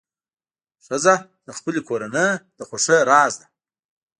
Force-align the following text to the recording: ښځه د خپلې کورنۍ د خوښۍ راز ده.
ښځه 0.85 1.15
د 1.45 1.49
خپلې 1.57 1.79
کورنۍ 1.87 2.29
د 2.57 2.59
خوښۍ 2.69 2.99
راز 3.09 3.33
ده. 3.41 3.45